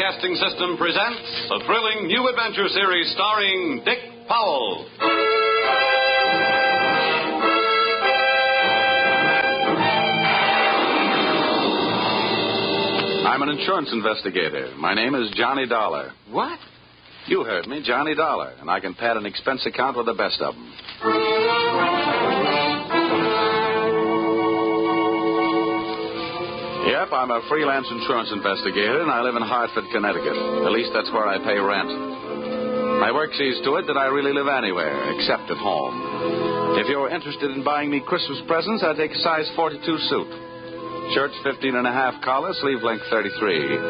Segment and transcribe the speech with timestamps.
[0.00, 3.98] Broadcasting System presents a thrilling new adventure series starring Dick
[4.28, 4.86] Powell.
[13.26, 14.72] I'm an insurance investigator.
[14.78, 16.12] My name is Johnny Dollar.
[16.30, 16.58] What?
[17.26, 20.40] You heard me, Johnny Dollar, and I can pad an expense account with the best
[20.40, 20.72] of them.
[27.00, 30.36] Yep, I'm a freelance insurance investigator, and I live in Hartford, Connecticut.
[30.36, 31.88] At least that's where I pay rent.
[33.00, 36.76] My work sees to it that I really live anywhere, except at home.
[36.76, 39.80] If you're interested in buying me Christmas presents, I take a size 42
[40.12, 40.28] suit.
[41.16, 43.80] Shirts 15 and a half collar, sleeve length 33.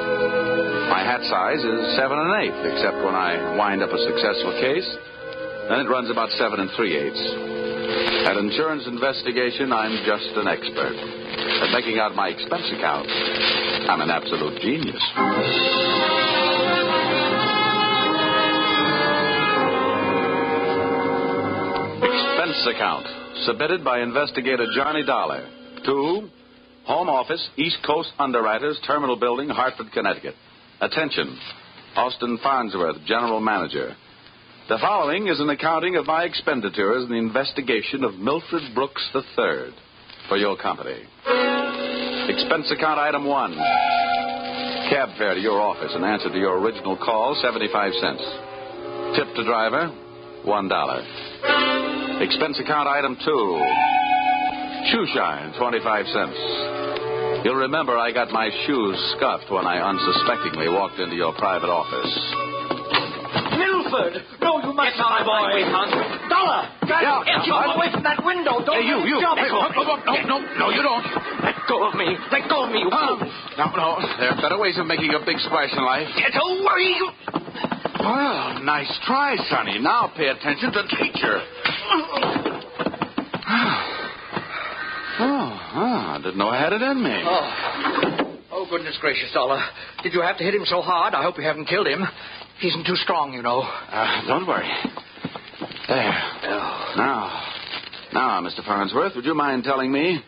[0.86, 4.86] My hat size is 7 and 8, except when I wind up a successful case.
[5.66, 7.26] Then it runs about 7 and 3 eighths.
[8.30, 11.49] At insurance investigation, I'm just an expert.
[11.60, 13.06] Uh, At making out my expense account,
[13.88, 15.02] I'm an absolute genius.
[22.02, 23.06] Expense account,
[23.44, 25.46] submitted by investigator Johnny Dollar
[25.84, 26.28] to
[26.86, 30.34] Home Office, East Coast Underwriters, Terminal Building, Hartford, Connecticut.
[30.80, 31.38] Attention,
[31.96, 33.94] Austin Farnsworth, General Manager.
[34.68, 39.74] The following is an accounting of my expenditures in the investigation of Milford Brooks III
[40.28, 41.02] for your company.
[42.28, 43.54] Expense account item one.
[44.90, 48.22] Cab fare to your office in answer to your original call, 75 cents.
[49.16, 49.90] Tip to driver,
[50.46, 52.22] $1.
[52.22, 53.60] Expense account item two.
[54.90, 56.38] Shoe shine, 25 cents.
[57.44, 62.12] You'll remember I got my shoes scuffed when I unsuspectingly walked into your private office.
[63.56, 64.39] Milford!
[64.80, 65.92] Must Get my boy, Hans.
[66.32, 66.64] Dollar!
[66.88, 68.64] Yeah, Get yeah, away from that window!
[68.64, 69.20] Don't Hey, you, you.
[69.20, 69.36] jump!
[69.36, 71.04] Hey, no, oh, no, oh, oh, no, no, no, you don't.
[71.44, 72.16] Let go of me!
[72.32, 72.80] Let go of me!
[72.80, 73.20] you Oh,
[73.60, 74.00] no, no.
[74.16, 76.08] There are better ways of making a big splash in life.
[76.16, 76.96] Get away!
[76.96, 77.12] You...
[78.00, 79.76] Well, nice try, Sonny.
[79.84, 81.44] Now pay attention to the teacher.
[85.22, 87.12] Oh, oh, I didn't know I had it in me.
[87.12, 88.38] Oh.
[88.52, 89.60] oh, goodness gracious, Dollar.
[90.02, 91.12] Did you have to hit him so hard?
[91.12, 92.06] I hope you haven't killed him.
[92.60, 93.62] He isn't too strong, you know.
[93.62, 94.68] Uh, don't worry.
[95.88, 96.12] There.
[96.44, 96.92] Oh.
[96.96, 97.42] Now,
[98.12, 98.62] now, Mr.
[98.64, 100.22] Farnsworth, would you mind telling me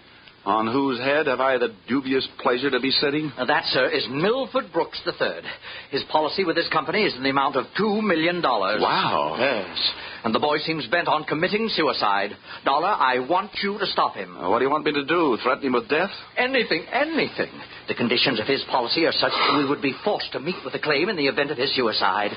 [0.45, 3.31] on whose head have I the dubious pleasure to be sitting?
[3.37, 5.43] Now, that, sir, is Milford Brooks III.
[5.91, 8.43] His policy with this company is in the amount of $2 million.
[8.43, 9.37] Wow.
[9.39, 9.93] Yes.
[10.25, 12.31] And the boy seems bent on committing suicide.
[12.65, 14.37] Dollar, I want you to stop him.
[14.37, 15.39] Uh, what do you want me to do?
[15.43, 16.11] Threaten him with death?
[16.37, 17.51] Anything, anything.
[17.89, 20.75] The conditions of his policy are such that we would be forced to meet with
[20.75, 22.31] a claim in the event of his suicide.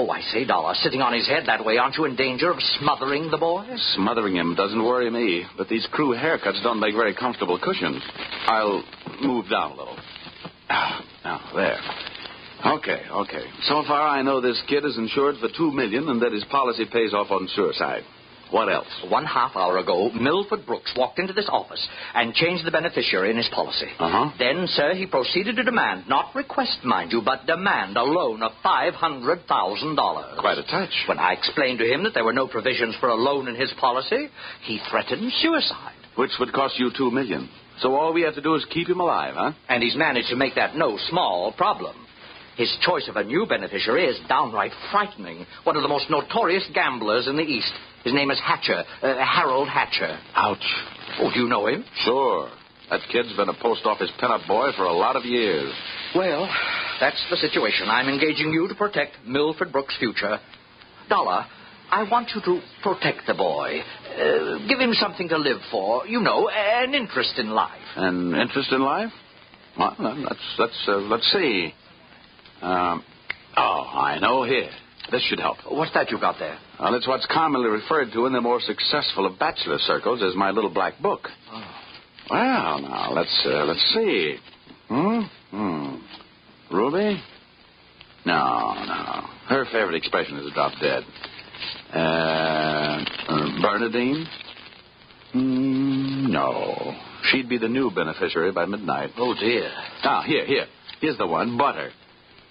[0.00, 2.56] Oh, I say, Dollar, sitting on his head that way, aren't you in danger of
[2.80, 3.66] smothering the boy?
[3.96, 8.02] Smothering him doesn't worry me, but these crew haircuts don't make very comfortable cushions.
[8.46, 8.82] I'll
[9.20, 9.98] move down a little.
[10.70, 12.72] Ah, now, there.
[12.78, 13.44] Okay, okay.
[13.64, 16.86] So far, I know this kid is insured for two million and that his policy
[16.90, 18.02] pays off on suicide.
[18.50, 18.88] What else?
[19.08, 23.36] One half hour ago, Milford Brooks walked into this office and changed the beneficiary in
[23.36, 23.86] his policy.
[23.98, 24.30] Uh-huh.
[24.38, 28.52] Then, sir, he proceeded to demand, not request, mind you, but demand a loan of
[28.64, 30.38] $500,000.
[30.38, 30.90] Quite a touch.
[31.06, 33.72] When I explained to him that there were no provisions for a loan in his
[33.80, 34.28] policy,
[34.62, 35.94] he threatened suicide.
[36.16, 37.48] Which would cost you two million.
[37.80, 39.52] So all we have to do is keep him alive, huh?
[39.68, 41.96] And he's managed to make that no small problem.
[42.56, 45.46] His choice of a new beneficiary is downright frightening.
[45.64, 47.72] One of the most notorious gamblers in the East.
[48.04, 50.18] His name is Hatcher, uh, Harold Hatcher.
[50.34, 50.64] Ouch.
[51.20, 51.84] Oh, do you know him?
[52.04, 52.50] Sure.
[52.90, 55.72] That kid's been a post office pinup boy for a lot of years.
[56.14, 56.48] Well,
[56.98, 57.88] that's the situation.
[57.88, 60.38] I'm engaging you to protect Milford Brooks' future.
[61.08, 61.44] Dollar,
[61.90, 63.80] I want you to protect the boy.
[63.80, 66.06] Uh, give him something to live for.
[66.06, 67.80] You know, an interest in life.
[67.96, 69.10] An interest in life?
[69.78, 71.72] Well, then let's let's uh, let's see.
[72.62, 73.04] Um,
[73.56, 74.70] oh, I know here.
[75.10, 75.58] This should help.
[75.68, 76.56] What's that you got there?
[76.78, 80.50] Well, it's what's commonly referred to in the more successful of bachelor circles as my
[80.50, 81.28] little black book.
[81.52, 81.64] Oh.
[82.30, 84.36] Well, now let's uh, let's see.
[84.88, 85.20] Hmm.
[85.50, 85.96] Hmm.
[86.70, 87.20] Ruby?
[88.24, 89.26] No, no.
[89.48, 91.02] Her favorite expression is drop dead.
[91.92, 94.26] Uh, uh, Bernadine?
[95.34, 96.94] Mm, no.
[97.24, 99.10] She'd be the new beneficiary by midnight.
[99.16, 99.70] Oh, dear.
[100.02, 100.66] Ah, here, here.
[101.00, 101.90] Here's the one, Butter.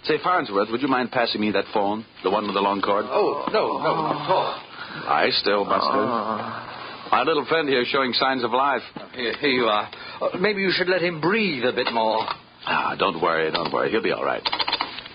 [0.05, 2.05] Say, Farnsworth, would you mind passing me that phone?
[2.23, 3.05] The one with the long cord?
[3.07, 3.93] Oh, no, no,
[4.31, 4.63] oh.
[5.05, 6.05] Lie still, Buster.
[7.11, 8.81] My little friend here is showing signs of life.
[9.13, 9.89] Here, here you are.
[10.21, 12.25] Uh, maybe you should let him breathe a bit more.
[12.65, 13.91] Ah, don't worry, don't worry.
[13.91, 14.41] He'll be all right.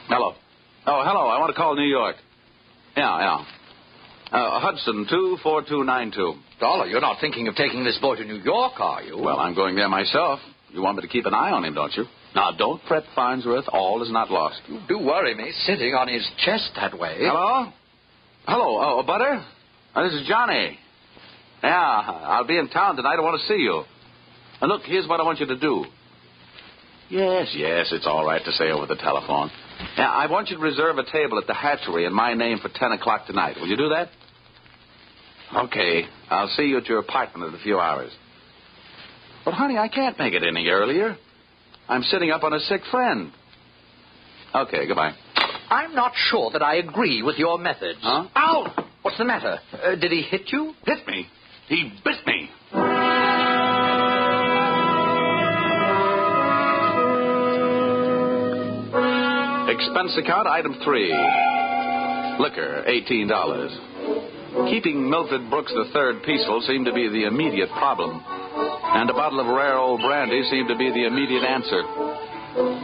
[0.08, 0.34] Hello.
[0.86, 1.28] Oh, hello.
[1.28, 2.16] I want to call New York.
[2.96, 3.44] Yeah, yeah.
[4.32, 6.34] Uh, Hudson, 24292.
[6.60, 9.18] Dollar, you're not thinking of taking this boy to New York, are you?
[9.18, 10.40] Well, I'm going there myself.
[10.70, 12.04] You want me to keep an eye on him, don't you?
[12.34, 13.66] Now, don't fret, Farnsworth.
[13.68, 14.60] All is not lost.
[14.66, 17.16] You do worry me, sitting on his chest that way.
[17.18, 17.72] Hello?
[18.46, 19.44] Hello, oh, Butter?
[19.94, 20.78] Oh, this is Johnny.
[21.62, 23.16] Yeah, I'll be in town tonight.
[23.16, 23.84] I want to see you.
[24.60, 25.84] And look, here's what I want you to do.
[27.08, 29.50] Yes, yes, it's all right to say over the telephone.
[29.96, 32.70] Now, I want you to reserve a table at the hatchery in my name for
[32.74, 33.56] 10 o'clock tonight.
[33.60, 34.08] Will you do that?
[35.54, 36.04] Okay.
[36.30, 38.10] I'll see you at your apartment in a few hours.
[39.44, 41.16] But, honey, I can't make it any earlier.
[41.88, 43.32] I'm sitting up on a sick friend.
[44.54, 45.12] Okay, goodbye.
[45.70, 47.98] I'm not sure that I agree with your methods.
[48.02, 48.28] Huh?
[48.36, 48.86] Ow!
[49.02, 49.58] What's the matter?
[49.72, 50.74] Uh, did he hit you?
[50.86, 51.26] Hit me.
[51.68, 52.48] He bit me.
[59.68, 61.10] Expense account item three.
[62.38, 63.72] Liquor, eighteen dollars.
[64.70, 68.22] Keeping Milford Brooks III peaceful seemed to be the immediate problem,
[68.94, 71.82] and a bottle of rare old brandy seemed to be the immediate answer.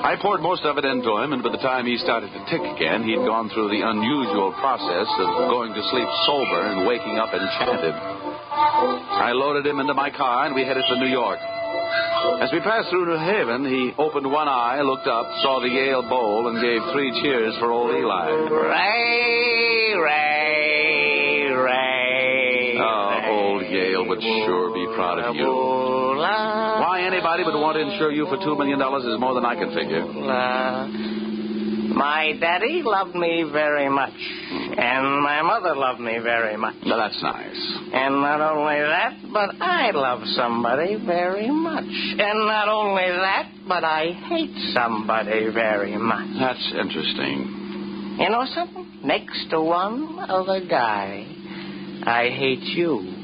[0.03, 2.59] I poured most of it into him, and by the time he started to tick
[2.59, 7.31] again, he'd gone through the unusual process of going to sleep sober and waking up
[7.31, 7.95] enchanted.
[7.95, 11.39] I loaded him into my car, and we headed for New York.
[12.43, 16.03] As we passed through New Haven, he opened one eye, looked up, saw the Yale
[16.03, 18.27] Bowl, and gave three cheers for old Eli.
[18.51, 20.30] Ray, Ray,
[24.11, 25.47] would sure be proud of you.
[25.47, 29.71] Why anybody would want to insure you for $2 million is more than I can
[29.71, 30.03] figure.
[30.03, 30.91] bula.
[31.95, 34.79] My daddy loved me very much, hmm.
[34.79, 36.77] and my mother loved me very much.
[36.87, 37.79] Now, that's nice.
[37.93, 41.85] And not only that, but I love somebody very much.
[41.85, 46.29] And not only that, but I hate somebody very much.
[46.39, 48.17] That's interesting.
[48.19, 48.87] You know something?
[49.05, 51.27] Next to one other guy,
[52.07, 53.20] I hate you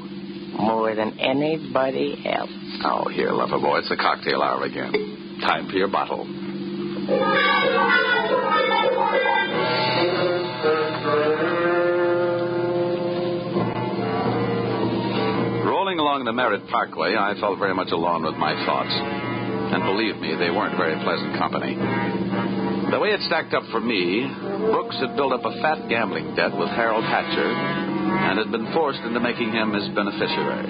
[0.58, 2.50] more than anybody else.
[2.84, 5.38] Oh, here, lover boy, it's the cocktail hour again.
[5.40, 6.24] Time for your bottle.
[15.64, 18.92] Rolling along the Merritt Parkway, I felt very much alone with my thoughts.
[18.92, 21.74] And believe me, they weren't very pleasant company.
[22.90, 24.26] The way it stacked up for me,
[24.70, 27.85] Brooks had built up a fat gambling debt with Harold Hatcher
[28.16, 30.68] and had been forced into making him his beneficiary.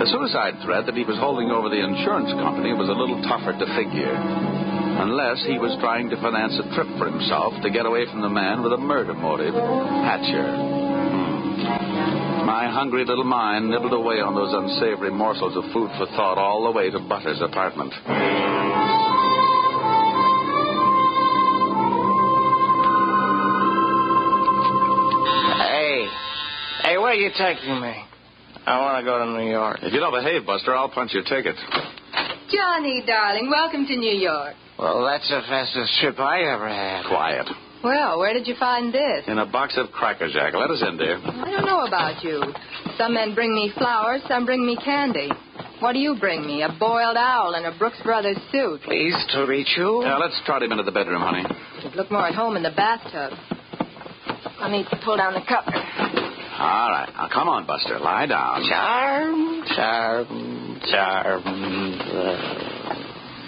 [0.00, 3.54] The suicide threat that he was holding over the insurance company was a little tougher
[3.54, 8.06] to figure, unless he was trying to finance a trip for himself to get away
[8.10, 10.46] from the man with a murder motive, Hatcher.
[12.44, 16.64] My hungry little mind nibbled away on those unsavory morsels of food for thought all
[16.64, 17.94] the way to Butter's apartment.
[27.14, 27.94] Are you taking me?
[28.66, 29.78] I want to go to New York.
[29.82, 31.54] If you don't behave, Buster, I'll punch your ticket.
[32.50, 34.54] Johnny, darling, welcome to New York.
[34.78, 37.06] Well, that's the fastest trip I ever had.
[37.06, 37.46] Quiet.
[37.84, 39.28] Well, where did you find this?
[39.28, 40.54] In a box of Cracker Jack.
[40.54, 41.20] Let us in, dear.
[41.22, 42.42] I don't know about you.
[42.98, 45.30] Some men bring me flowers, some bring me candy.
[45.78, 46.62] What do you bring me?
[46.62, 48.82] A boiled owl and a Brooks Brothers suit.
[48.82, 50.00] Pleased to meet you.
[50.02, 51.44] Now, let's trot him into the bedroom, honey.
[51.84, 53.38] You'd look more at home in the bathtub.
[54.60, 55.66] Let me pull down the cup.
[56.64, 57.12] All right.
[57.12, 57.98] Now, come on, Buster.
[57.98, 58.64] Lie down.
[58.64, 61.42] Charm, charm, charm.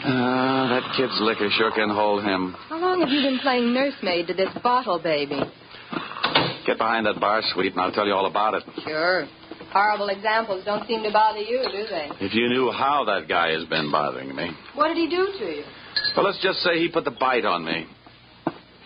[0.04, 2.54] Uh, that kid's liquor sure can hold him.
[2.68, 5.40] How long have you been playing nursemaid to this bottle baby?
[6.66, 8.64] Get behind that bar, sweet, and I'll tell you all about it.
[8.84, 9.26] Sure.
[9.72, 12.10] Horrible examples don't seem to bother you, do they?
[12.20, 14.50] If you knew how that guy has been bothering me.
[14.74, 15.64] What did he do to you?
[16.16, 17.86] Well, let's just say he put the bite on me.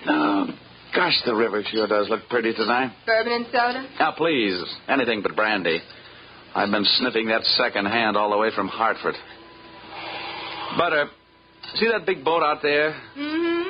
[0.07, 0.47] Oh,
[0.95, 2.93] gosh, the river sure does look pretty tonight.
[3.07, 3.87] Bourbon and soda?
[3.99, 5.81] Now, please, anything but brandy.
[6.55, 9.15] I've been sniffing that second hand all the way from Hartford.
[10.77, 11.07] Butter,
[11.75, 12.93] see that big boat out there?
[13.17, 13.69] Mm-hmm.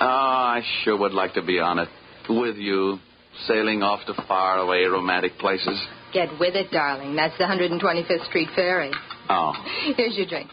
[0.00, 1.88] Oh, I sure would like to be on it.
[2.28, 2.98] With you,
[3.46, 5.80] sailing off to faraway romantic places.
[6.12, 7.16] Get with it, darling.
[7.16, 8.90] That's the 125th Street Ferry.
[9.28, 9.52] Oh.
[9.96, 10.50] Here's your drink.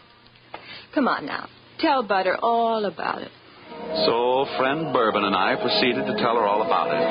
[0.94, 1.48] Come on now.
[1.78, 3.30] Tell Butter all about it.
[4.06, 7.02] So, friend Bourbon and I proceeded to tell her all about it.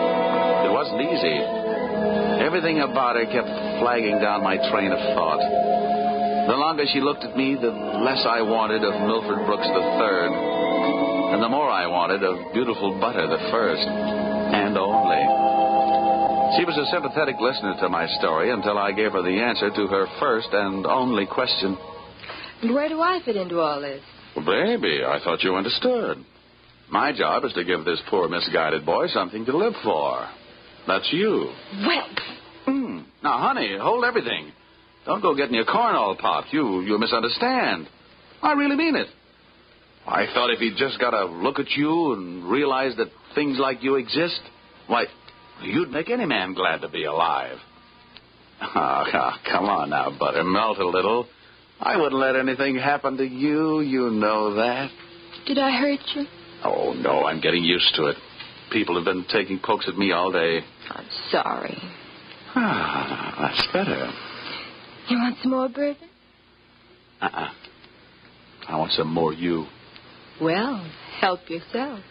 [0.68, 1.38] It wasn't easy.
[2.40, 3.52] Everything about her kept
[3.84, 5.44] flagging down my train of thought.
[6.48, 7.70] The longer she looked at me, the
[8.02, 13.28] less I wanted of Milford Brooks III, and the more I wanted of beautiful Butter
[13.28, 15.22] the first, and only.
[16.58, 19.88] She was a sympathetic listener to my story until I gave her the answer to
[19.88, 21.78] her first and only question.
[22.64, 24.02] And where do I fit into all this?
[24.36, 26.26] Well, baby, I thought you understood.
[26.92, 30.28] My job is to give this poor misguided boy something to live for.
[30.88, 31.52] That's you.
[31.86, 32.08] Well,
[32.66, 33.00] Hmm.
[33.24, 34.52] Now, honey, hold everything.
[35.06, 36.54] Don't go getting your corn all popped.
[36.54, 37.88] You you misunderstand.
[38.44, 39.08] I really mean it.
[40.08, 43.82] I thought if he'd just got a look at you and realized that things like
[43.84, 44.40] you exist,
[44.88, 45.06] why,
[45.64, 47.58] you'd make any man glad to be alive.
[48.62, 49.04] Oh,
[49.52, 50.44] come on now, Butter.
[50.44, 51.28] Melt a little.
[51.80, 53.80] I wouldn't let anything happen to you.
[53.82, 54.90] You know that.
[55.48, 56.26] Did I hurt you?
[56.64, 58.18] Oh, no, I'm getting used to it.
[58.72, 60.62] People have been taking pokes at me all day.
[60.90, 61.78] I'm sorry.
[62.56, 64.12] Ah, that's better.
[65.10, 66.10] You want some more bourbon?
[67.22, 67.50] Uh-uh.
[68.68, 69.66] I want some more you.
[70.42, 70.86] Well,
[71.20, 72.02] help yourself.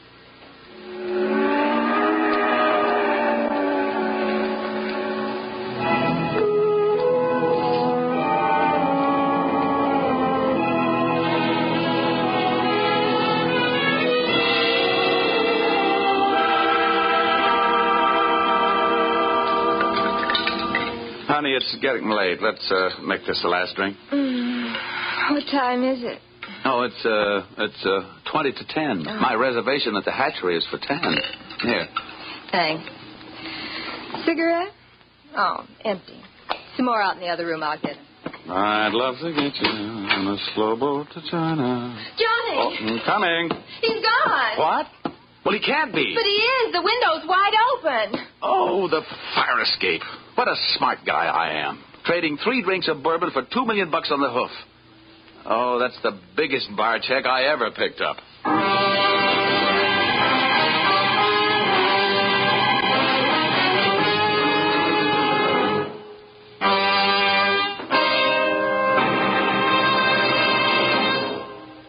[21.58, 22.40] It's getting late.
[22.40, 23.96] Let's uh, make this the last drink.
[24.12, 24.72] Mm,
[25.32, 26.18] what time is it?
[26.64, 29.04] Oh, it's uh, it's uh, twenty to ten.
[29.06, 29.20] Oh.
[29.20, 31.16] My reservation at the hatchery is for ten.
[31.62, 31.86] Here.
[32.52, 32.84] Thanks.
[34.24, 34.72] Cigarette?
[35.36, 36.22] Oh, empty.
[36.76, 37.62] Some more out in the other room.
[37.62, 37.96] I'll get.
[38.48, 41.94] I'd love to get you on a slow boat to China.
[42.16, 42.56] Johnny!
[42.56, 43.50] Oh, I'm coming.
[43.82, 44.58] He's gone!
[44.58, 44.86] What?
[45.44, 46.14] Well, he can't be.
[46.16, 46.72] But he is.
[46.72, 48.26] The window's wide open.
[48.42, 49.02] Oh, the
[49.34, 50.02] fire escape.
[50.38, 51.82] What a smart guy I am.
[52.04, 54.52] Trading three drinks of bourbon for two million bucks on the hoof.
[55.44, 58.18] Oh, that's the biggest bar check I ever picked up.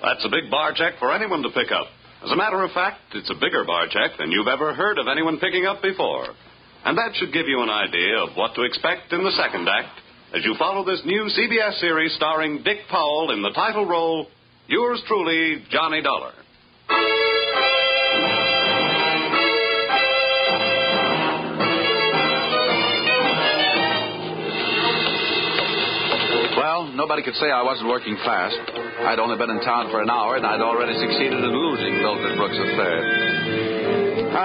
[0.02, 1.86] That's a big bar check for anyone to pick up.
[2.26, 5.06] As a matter of fact, it's a bigger bar check than you've ever heard of
[5.08, 6.30] anyone picking up before.
[6.86, 10.00] And that should give you an idea of what to expect in the second act
[10.34, 14.28] as you follow this new CBS series starring Dick Powell in the title role,
[14.68, 16.34] yours truly, Johnny Dollar.
[26.56, 28.60] Well, nobody could say I wasn't working fast.
[29.02, 32.38] I'd only been in town for an hour, and I'd already succeeded in losing Milton
[32.38, 33.59] Brooks III.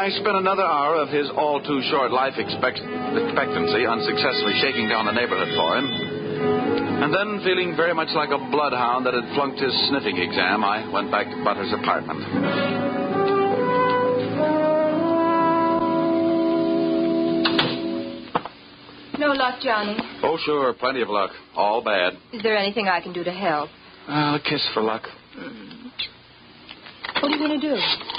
[0.04, 5.06] I spent another hour of his all too short life expect- expectancy unsuccessfully shaking down
[5.06, 5.88] the neighborhood for him.
[7.00, 10.84] And then, feeling very much like a bloodhound that had flunked his sniffing exam, I
[10.92, 12.20] went back to Butter's apartment.
[19.18, 19.96] No luck, Johnny.
[20.22, 21.30] Oh, sure, plenty of luck.
[21.56, 22.12] All bad.
[22.34, 23.70] Is there anything I can do to help?
[24.06, 25.04] Well, a kiss for luck.
[27.20, 27.76] What are you going to do?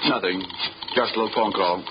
[0.09, 0.41] Nothing.
[0.95, 1.83] Just a little phone call.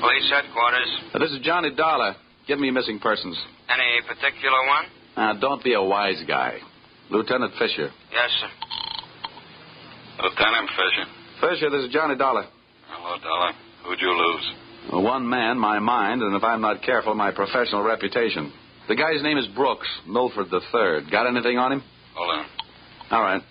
[0.00, 0.90] Police headquarters.
[1.12, 2.14] Uh, this is Johnny Dollar.
[2.46, 3.36] Give me missing persons.
[3.68, 4.84] Any particular one?
[5.16, 6.58] Uh, don't be a wise guy.
[7.10, 7.90] Lieutenant Fisher.
[8.12, 8.48] Yes, sir.
[10.22, 11.10] Lieutenant Fisher.
[11.40, 12.44] Fisher, this is Johnny Dollar.
[12.88, 13.52] Hello, Dollar.
[13.84, 15.04] Who'd you lose?
[15.04, 18.52] One man, my mind, and if I'm not careful, my professional reputation.
[18.88, 21.10] The guy's name is Brooks, Milford III.
[21.10, 21.82] Got anything on him?
[22.14, 22.46] Hold on.
[23.10, 23.42] All right.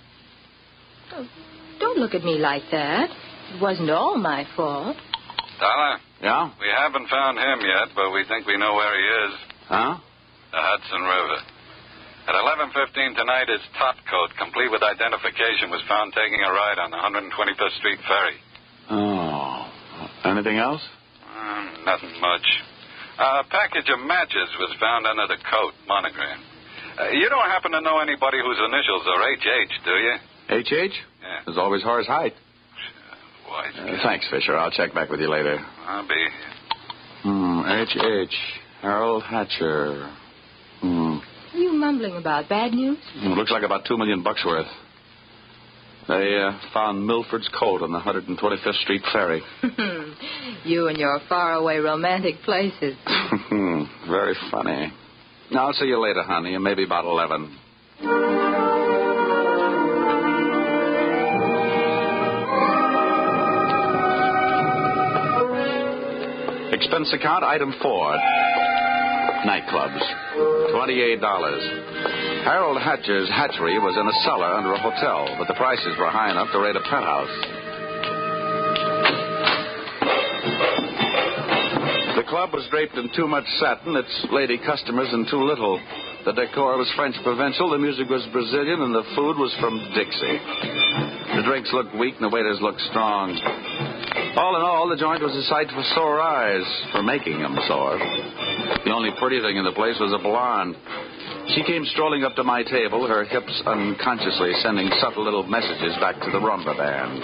[1.80, 3.10] Don't look at me like that.
[3.56, 4.96] It wasn't all my fault.
[5.60, 6.51] Dollar, Yeah?
[6.60, 9.34] we haven't found him yet, but we think we know where he is.
[9.68, 9.98] Huh?
[10.51, 11.39] The Hudson River.
[12.30, 16.92] At 11.15 tonight, his top coat, complete with identification, was found taking a ride on
[16.92, 18.38] the 125th Street ferry.
[18.92, 19.66] Oh.
[20.25, 20.82] Anything else?
[21.25, 22.46] Mm, nothing much.
[23.20, 26.39] A package of matches was found under the coat, monogram.
[27.00, 30.16] Uh, you don't happen to know anybody whose initials are HH, do you?
[30.50, 30.91] H.H.?
[31.22, 31.39] Yeah.
[31.46, 32.34] There's always Horace Heidt.
[33.50, 34.58] Wise Uh, thanks, Fisher.
[34.58, 35.58] I'll check back with you later.
[35.88, 36.27] I'll be.
[37.24, 37.62] Hmm.
[37.68, 38.36] H.H.
[38.82, 40.12] Harold Hatcher.
[40.82, 41.15] Hmm.
[41.15, 42.48] What are you mumbling about?
[42.50, 42.98] Bad news?
[43.15, 44.68] Hmm, Looks like about two million bucks worth.
[46.08, 49.44] They uh, found Milford's coat on the 125th Street ferry.
[50.63, 52.96] you and your faraway romantic places.
[54.10, 54.91] Very funny.
[55.51, 57.58] Now, I'll see you later, honey, and maybe about 11.
[66.89, 68.17] Expense account item four.
[69.46, 70.01] Nightclubs.
[70.74, 71.22] $28.
[72.43, 76.31] Harold Hatcher's hatchery was in a cellar under a hotel, but the prices were high
[76.31, 77.29] enough to rate a penthouse.
[82.17, 85.79] The club was draped in too much satin, its lady customers in too little.
[86.25, 90.39] The decor was French provincial, the music was Brazilian, and the food was from Dixie.
[91.39, 93.39] The drinks looked weak and the waiters looked strong.
[94.35, 97.97] All in all, the joint was a sight for sore eyes, for making them sore.
[98.83, 100.75] The only pretty thing in the place was a blonde.
[101.55, 106.19] She came strolling up to my table, her hips unconsciously sending subtle little messages back
[106.19, 107.23] to the rumba band.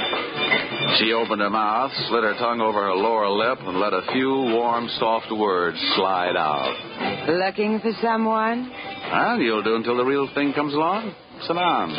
[1.00, 4.30] She opened her mouth, slid her tongue over her lower lip, and let a few
[4.30, 7.28] warm, soft words slide out.
[7.30, 8.72] Looking for someone?
[9.12, 11.14] Well, you'll do until the real thing comes along.
[11.48, 11.96] Sit down.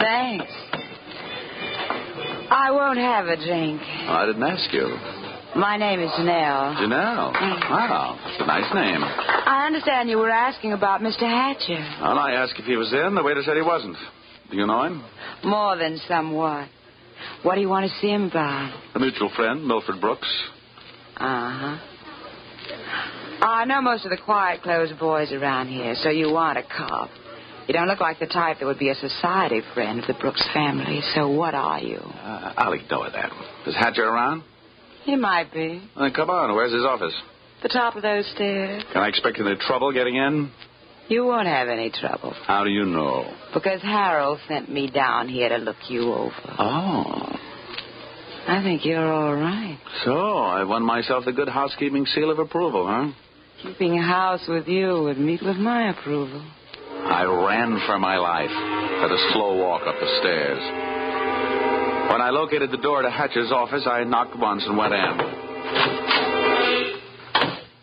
[0.00, 0.52] Thanks.
[2.50, 3.80] I won't have a drink.
[3.82, 4.96] I didn't ask you.
[5.56, 6.74] My name is Janelle.
[6.76, 7.32] Janelle.
[7.32, 7.70] Mm.
[7.70, 9.02] Wow, it's a nice name.
[9.02, 11.20] I understand you were asking about Mr.
[11.20, 11.78] Hatcher.
[12.02, 13.14] Well, I asked if he was in.
[13.14, 13.96] The waiter said he wasn't.
[14.50, 15.04] Do you know him?
[15.44, 16.68] More than somewhat.
[17.42, 18.72] What do you want to see him about?
[18.94, 20.28] A mutual friend, Milford Brooks.
[21.16, 21.78] Uh huh.
[23.42, 27.10] I know most of the quiet clothes boys around here, so you want a cop.
[27.66, 30.46] You don't look like the type that would be a society friend of the Brooks
[30.52, 31.96] family, so what are you?
[31.98, 33.30] Uh, I'll ignore that.
[33.66, 34.42] Is Hatcher around?
[35.04, 35.82] He might be.
[35.98, 36.54] Then come on.
[36.54, 37.14] Where's his office?
[37.62, 38.84] The top of those stairs.
[38.92, 40.50] Can I expect any trouble getting in?
[41.08, 42.32] You won't have any trouble.
[42.46, 43.30] How do you know?
[43.52, 46.54] Because Harold sent me down here to look you over.
[46.58, 47.36] Oh.
[48.46, 49.78] I think you're all right.
[50.04, 53.12] So, I've won myself the good housekeeping seal of approval, huh?
[53.62, 56.44] Keeping house with you would meet with my approval.
[56.90, 60.60] I ran for my life, at a slow walk up the stairs.
[62.10, 65.18] When I located the door to Hatcher's office, I knocked once and went in.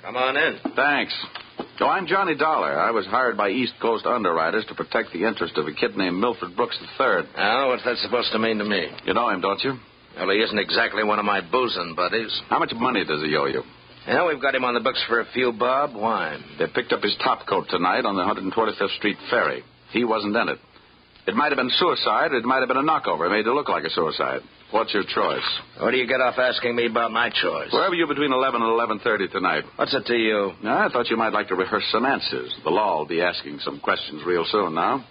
[0.03, 0.59] Come on in.
[0.75, 1.13] Thanks.
[1.79, 2.77] Oh, I'm Johnny Dollar.
[2.79, 6.19] I was hired by East Coast underwriters to protect the interest of a kid named
[6.19, 7.23] Milford Brooks III.
[7.35, 8.87] Now, ah, what's that supposed to mean to me?
[9.05, 9.73] You know him, don't you?
[10.17, 12.29] Well, he isn't exactly one of my boozing buddies.
[12.49, 13.63] How much money does he owe you?
[14.07, 15.95] Yeah, we've got him on the books for a few bob.
[15.95, 16.37] Why?
[16.59, 19.63] They picked up his top coat tonight on the 125th Street ferry.
[19.91, 20.59] He wasn't in it.
[21.27, 22.33] It might have been suicide.
[22.33, 23.29] It might have been a knockover.
[23.29, 24.41] Made to look like a suicide.
[24.71, 25.43] What's your choice?
[25.79, 27.71] What do you get off asking me about my choice?
[27.71, 29.63] Wherever you between 11 and 11.30 tonight.
[29.75, 30.51] What's it to you?
[30.63, 32.55] I thought you might like to rehearse some answers.
[32.63, 35.05] The law will be asking some questions real soon now.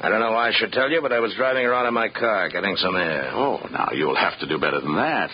[0.00, 2.08] I don't know why I should tell you, but I was driving around in my
[2.08, 3.30] car getting some air.
[3.32, 5.30] Oh, now you'll have to do better than that.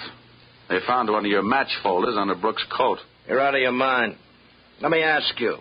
[0.68, 2.99] They found one of your match folders under Brooks' coat.
[3.27, 4.16] You're out of your mind.
[4.81, 5.57] Let me ask you.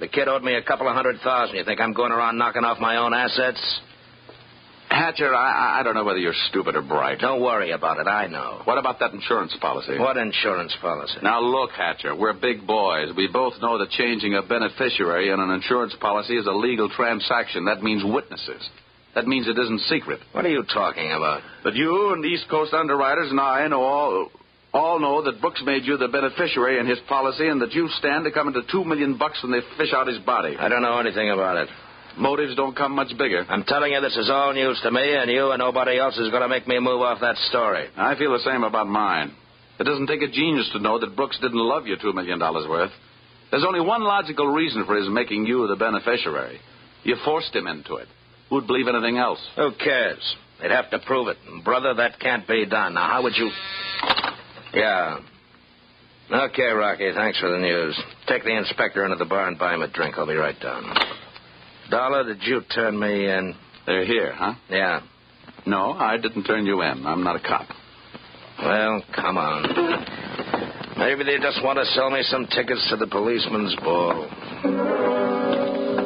[0.00, 1.56] The kid owed me a couple of hundred thousand.
[1.56, 3.80] You think I'm going around knocking off my own assets?
[4.90, 7.20] Hatcher, I, I don't know whether you're stupid or bright.
[7.20, 8.08] Don't worry about it.
[8.08, 8.62] I know.
[8.64, 9.96] What about that insurance policy?
[9.96, 11.18] What insurance policy?
[11.22, 13.10] Now, look, Hatcher, we're big boys.
[13.16, 17.66] We both know that changing a beneficiary in an insurance policy is a legal transaction.
[17.66, 18.68] That means witnesses.
[19.14, 20.20] That means it isn't secret.
[20.32, 21.42] What are you talking about?
[21.62, 24.28] But you and East Coast underwriters and I know all,
[24.74, 28.24] all know that Brooks made you the beneficiary in his policy and that you stand
[28.24, 30.56] to come into two million bucks when they fish out his body.
[30.58, 31.68] I don't know anything about it.
[32.16, 33.44] Motives don't come much bigger.
[33.48, 36.30] I'm telling you, this is all news to me, and you and nobody else is
[36.30, 37.88] going to make me move off that story.
[37.96, 39.32] I feel the same about mine.
[39.78, 42.90] It doesn't take a genius to know that Brooks didn't love you $2 million worth.
[43.50, 46.60] There's only one logical reason for his making you the beneficiary.
[47.02, 48.08] You forced him into it.
[48.50, 49.38] Who'd believe anything else?
[49.56, 50.36] Who cares?
[50.60, 51.38] They'd have to prove it.
[51.48, 52.94] And brother, that can't be done.
[52.94, 53.50] Now, how would you.
[54.74, 55.18] Yeah.
[56.30, 57.98] Okay, Rocky, thanks for the news.
[58.28, 60.16] Take the inspector into the bar and buy him a drink.
[60.16, 60.84] I'll be right down.
[61.90, 63.54] Dollar, did you turn me in?
[63.84, 64.54] They're here, huh?
[64.70, 65.00] Yeah.
[65.66, 67.04] No, I didn't turn you in.
[67.04, 67.66] I'm not a cop.
[68.62, 69.62] Well, come on.
[70.98, 74.28] Maybe they just want to sell me some tickets to the policeman's ball.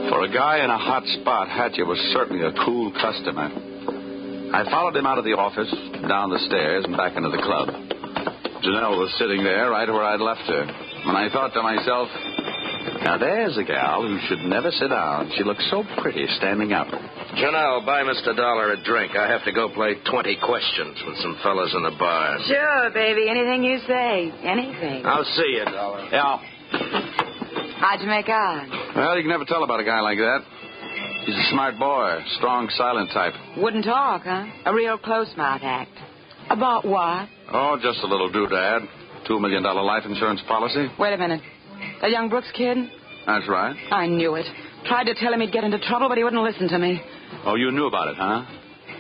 [0.09, 3.51] For a guy in a hot spot, Hatcher was certainly a cool customer.
[4.55, 5.69] I followed him out of the office,
[6.09, 7.69] down the stairs, and back into the club.
[8.63, 10.63] Janelle was sitting there right where I'd left her.
[10.63, 12.09] And I thought to myself,
[13.05, 15.31] now there's a gal who should never sit down.
[15.37, 16.89] She looks so pretty standing up.
[16.89, 18.35] Janelle, buy Mr.
[18.37, 19.15] Dollar a drink.
[19.17, 22.39] I have to go play 20 questions with some fellas in the bar.
[22.47, 23.29] Sure, baby.
[23.29, 24.33] Anything you say.
[24.43, 25.05] Anything.
[25.05, 26.09] I'll see you, Dollar.
[26.11, 26.39] Yeah.
[27.79, 28.67] How'd you make out?
[28.97, 30.41] Well, you can never tell about a guy like that.
[31.27, 33.33] He's a smart boy, strong, silent type.
[33.57, 34.45] Wouldn't talk, huh?
[34.67, 35.91] A real close mouth act.
[36.51, 37.29] About what?
[37.53, 38.87] Oh, just a little doodad.
[39.27, 40.87] Two million dollar life insurance policy.
[40.99, 41.41] Wait a minute.
[42.05, 42.77] That young Brooks kid?
[43.27, 43.75] That's right.
[43.91, 44.45] I knew it.
[44.85, 47.01] Tried to tell him he'd get into trouble, but he wouldn't listen to me.
[47.47, 48.45] Oh, you knew about it, huh?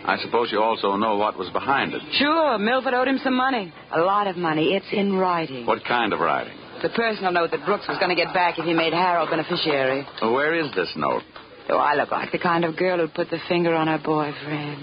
[0.07, 2.01] I suppose you also know what was behind it.
[2.13, 3.71] Sure, Milford owed him some money.
[3.95, 4.73] A lot of money.
[4.73, 5.67] It's in writing.
[5.67, 6.57] What kind of writing?
[6.81, 10.07] The personal note that Brooks was going to get back if he made Harold beneficiary.
[10.23, 11.25] Where is this note?
[11.69, 14.81] Do I look like the kind of girl who'd put the finger on her boyfriend?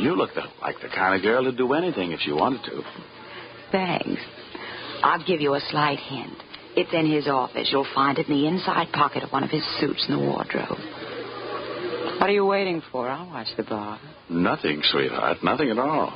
[0.00, 2.82] You look the, like the kind of girl who'd do anything if she wanted to.
[3.70, 4.20] Thanks.
[5.04, 6.34] I'll give you a slight hint.
[6.74, 7.68] It's in his office.
[7.70, 10.78] You'll find it in the inside pocket of one of his suits in the wardrobe.
[12.18, 13.08] What are you waiting for?
[13.08, 14.00] I'll watch the bar.
[14.30, 15.38] Nothing, sweetheart.
[15.42, 16.12] Nothing at all.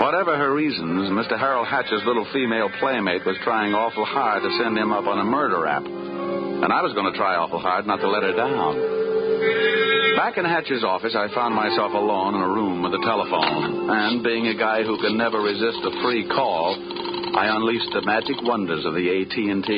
[0.00, 1.38] Whatever her reasons, Mr.
[1.38, 5.24] Harold Hatch's little female playmate was trying awful hard to send him up on a
[5.24, 5.84] murder rap.
[5.84, 9.07] And I was going to try awful hard not to let her down.
[10.18, 13.86] Back in Hatcher's office, I found myself alone in a room with a telephone.
[13.86, 16.74] And being a guy who can never resist a free call,
[17.38, 19.70] I unleashed the magic wonders of the AT&T.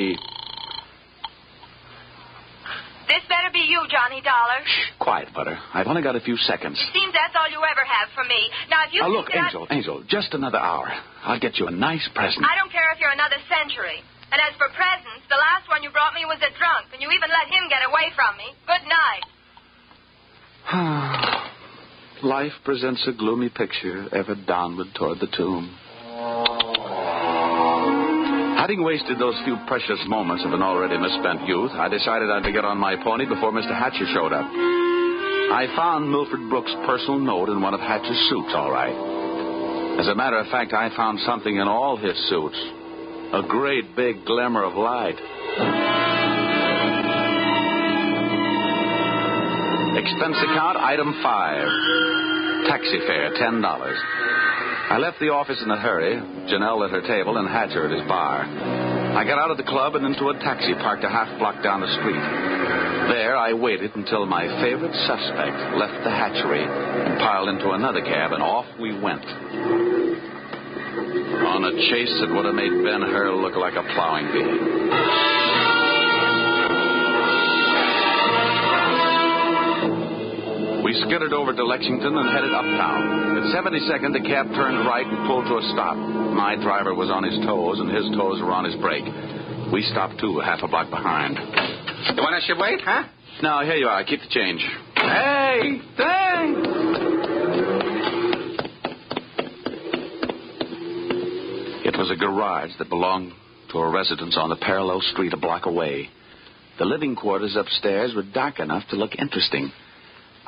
[3.04, 4.64] This better be you, Johnny Dollar.
[4.64, 5.60] Shh, Quiet, Butter.
[5.76, 6.80] I've only got a few seconds.
[6.80, 8.40] It Seems that's all you ever have for me.
[8.72, 10.88] Now, if you Now, look, that I- Angel, Angel, just another hour.
[11.22, 12.46] I'll get you a nice present.
[12.48, 14.00] I don't care if you're another century.
[14.32, 17.10] And as for presents, the last one you brought me was a drunk, and you
[17.10, 18.54] even let him get away from me.
[22.22, 25.66] Life presents a gloomy picture ever downward toward the tomb.
[28.56, 32.64] Having wasted those few precious moments of an already misspent youth, I decided I'd get
[32.64, 33.74] on my pony before Mr.
[33.76, 34.46] Hatcher showed up.
[34.46, 39.98] I found Milford Brooks' personal note in one of Hatcher's suits, all right.
[39.98, 42.58] As a matter of fact, I found something in all his suits
[43.32, 45.18] a great big glimmer of light.
[50.00, 51.68] Expense account, item five.
[52.72, 54.00] Taxi fare, ten dollars.
[54.88, 56.16] I left the office in a hurry,
[56.48, 58.48] Janelle at her table and Hatcher at his bar.
[58.48, 61.84] I got out of the club and into a taxi parked a half block down
[61.84, 62.24] the street.
[63.12, 68.32] There, I waited until my favorite suspect left the hatchery and piled into another cab,
[68.32, 69.20] and off we went.
[71.44, 75.39] On a chase that would have made Ben Hur look like a plowing bee.
[80.90, 83.38] We skidded over to Lexington and headed uptown.
[83.38, 85.94] At 72nd, the cab turned right and pulled to a stop.
[85.94, 89.06] My driver was on his toes, and his toes were on his brake.
[89.72, 91.38] We stopped too, half a block behind.
[91.38, 93.04] You want us to wait, huh?
[93.40, 94.02] No, here you are.
[94.02, 94.66] Keep the change.
[94.96, 96.58] Hey, thanks.
[101.86, 103.30] It was a garage that belonged
[103.70, 106.08] to a residence on the parallel street a block away.
[106.80, 109.70] The living quarters upstairs were dark enough to look interesting.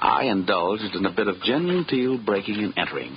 [0.02, 3.16] I indulged in a bit of genteel breaking and entering.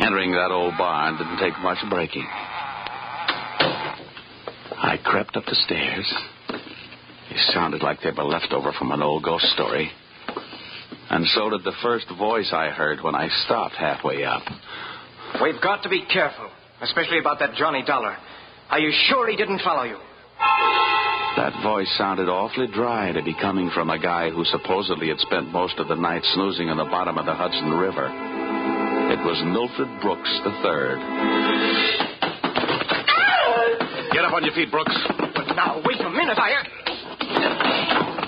[0.00, 2.26] Entering that old barn didn't take much breaking.
[4.82, 6.12] I crept up the stairs.
[7.30, 9.92] It sounded like they were left over from an old ghost story.
[11.08, 14.42] And so did the first voice I heard when I stopped halfway up.
[15.40, 18.16] We've got to be careful, especially about that Johnny Dollar.
[18.70, 19.98] Are you sure he didn't follow you?
[21.36, 25.48] That voice sounded awfully dry to be coming from a guy who supposedly had spent
[25.48, 28.06] most of the night snoozing on the bottom of the Hudson River.
[29.12, 31.00] It was Milford Brooks III.
[34.12, 34.92] Get up on your feet, Brooks.
[35.34, 36.36] But now, wait a minute.
[36.36, 36.68] I.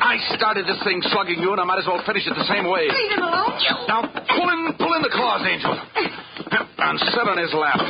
[0.04, 2.68] I started this thing slugging you, and I might as well finish it the same
[2.68, 2.88] way.
[2.88, 3.52] Leave him alone.
[3.88, 5.76] Now, pull in, pull in the claws, Angel.
[5.76, 7.80] And sit on his lap.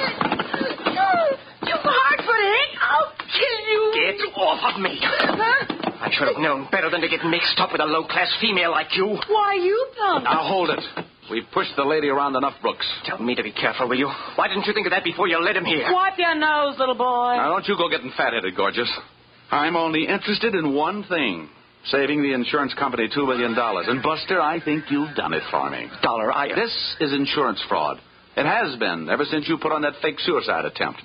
[1.67, 2.69] You hard-footed.
[2.81, 3.94] I'll kill you.
[4.05, 5.01] Get off of me.
[5.01, 8.71] I should have known better than to get mixed up with a low class female
[8.73, 9.07] like you.
[9.07, 10.25] Why, you punk.
[10.25, 10.81] Now, hold it.
[11.31, 12.85] We've pushed the lady around enough, Brooks.
[13.07, 14.11] Tell me to be careful, will you?
[14.37, 15.89] Why didn't you think of that before you let him here?
[15.91, 17.37] Wipe your nose, little boy.
[17.41, 18.93] Now, don't you go getting fat-headed, gorgeous.
[19.51, 21.49] I'm only interested in one thing.
[21.87, 23.55] Saving the insurance company $2 million.
[23.57, 25.89] And, Buster, I think you've done it for me.
[26.03, 26.49] Dollar, I.
[26.49, 27.99] This is insurance fraud.
[28.37, 31.01] It has been ever since you put on that fake suicide attempt.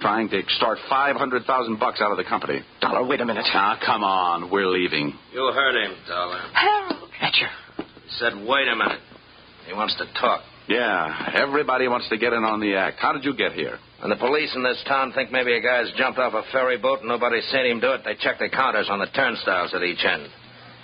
[0.00, 2.60] Trying to extort 500000 bucks out of the company.
[2.80, 3.44] Dollar, wait a minute.
[3.52, 4.50] Now, come on.
[4.50, 5.12] We're leaving.
[5.32, 6.40] You heard him, Dollar.
[6.54, 7.10] Harold.
[7.18, 7.48] Hatcher.
[7.78, 9.00] He said, wait a minute.
[9.66, 10.42] He wants to talk.
[10.68, 12.98] Yeah, everybody wants to get in on the act.
[13.00, 13.78] How did you get here?
[14.02, 17.00] And the police in this town think maybe a guy's jumped off a ferry boat
[17.00, 20.04] and nobody's seen him do it, they check the counters on the turnstiles at each
[20.04, 20.24] end.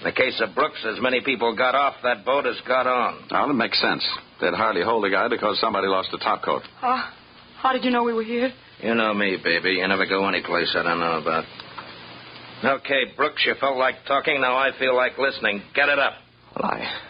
[0.01, 3.29] In the case of Brooks, as many people got off that boat as got on.
[3.31, 4.05] Well, it makes sense.
[4.41, 6.63] They'd hardly hold a guy because somebody lost a topcoat.
[6.83, 7.11] Uh,
[7.61, 8.53] how did you know we were here?
[8.81, 9.73] You know me, baby.
[9.73, 11.45] You never go any place I don't know about.
[12.65, 14.41] Okay, Brooks, you felt like talking.
[14.41, 15.63] Now I feel like listening.
[15.75, 16.15] Get it up.
[16.57, 17.01] Well, I.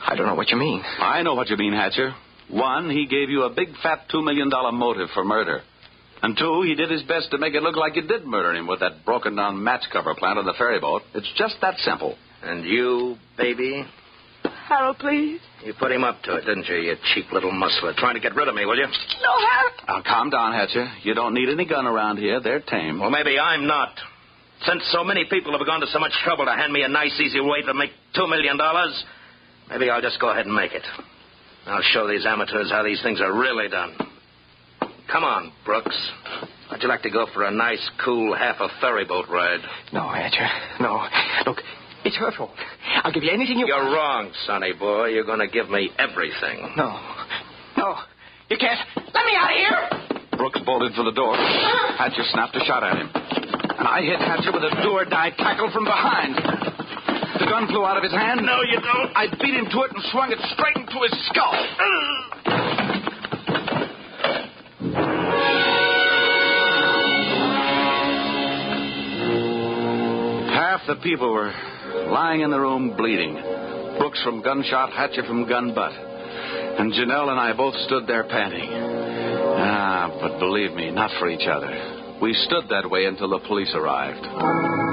[0.00, 0.82] I don't know what you mean.
[0.98, 2.14] I know what you mean, Hatcher.
[2.50, 5.60] One, he gave you a big fat $2 million motive for murder.
[6.22, 8.66] And two, he did his best to make it look like you did murder him
[8.66, 11.02] with that broken down match cover plant on the ferry boat.
[11.14, 12.16] It's just that simple.
[12.42, 13.84] And you, baby,
[14.68, 15.40] Harold, please.
[15.64, 17.94] you put him up to it, didn't you, you cheap little muscler?
[17.96, 18.84] Trying to get rid of me, will you?
[18.84, 19.72] No, Harold.
[19.88, 20.86] Now, calm down, Hatcher.
[21.02, 22.40] You don't need any gun around here.
[22.40, 23.00] They're tame.
[23.00, 23.90] Well, maybe I'm not.
[24.66, 27.18] Since so many people have gone to so much trouble to hand me a nice,
[27.20, 28.92] easy way to make two million dollars,
[29.70, 30.82] maybe I'll just go ahead and make it.
[31.66, 33.94] I'll show these amateurs how these things are really done.
[35.10, 35.96] Come on, Brooks.
[36.68, 39.60] How'd you like to go for a nice, cool, half a ferry boat ride?
[39.92, 40.48] No, Hatcher.
[40.80, 41.06] No.
[41.46, 41.58] Look,
[42.08, 42.56] it's her fault.
[43.04, 45.08] I'll give you anything you You're wrong, sonny boy.
[45.08, 46.72] You're going to give me everything.
[46.74, 46.96] No.
[47.76, 47.96] No.
[48.48, 48.80] You can't.
[48.96, 49.82] Let me out of here!
[50.38, 51.34] Brooks bolted for the door.
[51.36, 51.96] Ah.
[51.98, 53.10] Hatcher snapped a shot at him.
[53.12, 56.34] And I hit Hatcher with a do or die tackle from behind.
[56.34, 58.40] The gun flew out of his hand.
[58.42, 59.12] No, you don't.
[59.14, 61.54] I beat him to it and swung it straight into his skull.
[70.56, 71.52] Half the people were
[72.10, 73.34] lying in the room bleeding.
[73.98, 75.92] Brooks from gunshot, Hatcher from gun butt.
[75.92, 78.70] And Janelle and I both stood there panting.
[78.70, 82.16] Ah, but believe me, not for each other.
[82.22, 84.87] We stood that way until the police arrived.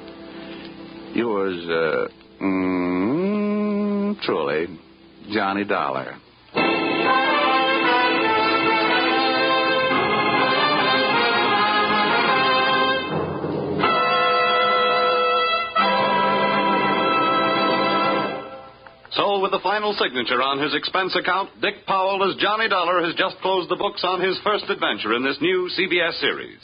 [1.14, 4.78] Yours, uh, mm, truly,
[5.32, 6.16] Johnny Dollar.
[19.12, 23.14] So, with the final signature on his expense account, Dick Powell as Johnny Dollar has
[23.16, 26.60] just closed the books on his first adventure in this new CBS series.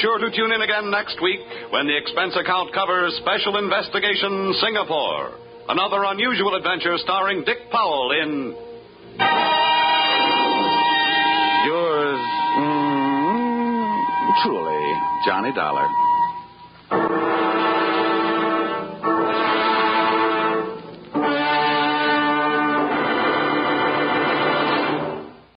[0.00, 5.36] Sure to tune in again next week when the expense account covers Special Investigation Singapore.
[5.68, 8.56] Another unusual adventure starring Dick Powell in
[11.66, 12.20] Yours,
[12.56, 14.00] mm,
[14.42, 14.82] truly,
[15.26, 16.09] Johnny Dollar.